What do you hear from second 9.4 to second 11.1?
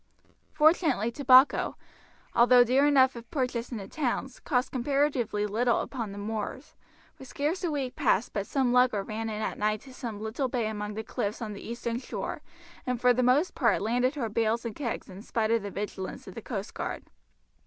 at night to some little bay among the